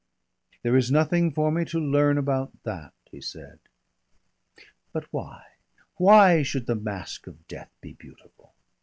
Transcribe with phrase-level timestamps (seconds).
[0.63, 3.59] "There is nothing for me to learn about that," he said.
[4.91, 5.43] "But why
[5.97, 8.55] why should the mask of death be beautiful?